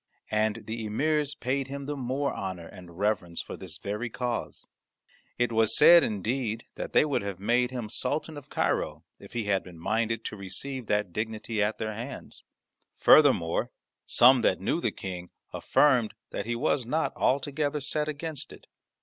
[0.31, 4.65] And the emirs paid him the more honour and reverence for this very cause.
[5.37, 9.43] It was said, indeed, that they would have made him Sultan of Cairo, if he
[9.43, 12.43] had been minded to receive that dignity at their hands;
[12.97, 13.69] furthermore,
[14.07, 18.65] some that knew the King affirmed that he was not altogether set against it.